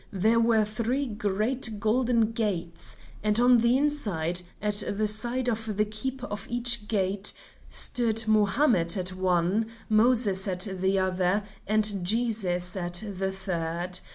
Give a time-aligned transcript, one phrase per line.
[0.11, 5.85] There were three great golden gates, and on the inside, at the side of the
[5.85, 7.33] keeper of each gate,
[7.69, 13.99] stood Mohammed at one, Moses at the other, and Jesus at the third.